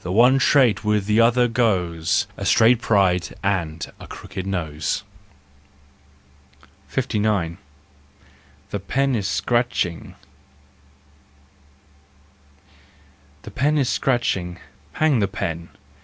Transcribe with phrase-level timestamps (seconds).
[0.00, 5.04] The one trait with the other goes: A straight pride and a crooked nose.
[6.88, 7.56] 59
[8.70, 10.16] The Pen is Scratching....
[13.42, 14.58] The pen is scratching:
[14.94, 15.68] hang the pen